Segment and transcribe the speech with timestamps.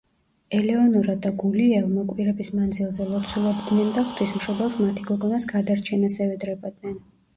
[0.59, 6.99] ელეონორა და გულიელმო კვირების მანძილზე ლოცულობდნენ და ღვთისმშობელს მათი გოგონას გადარჩენას ევედრებოდნენ.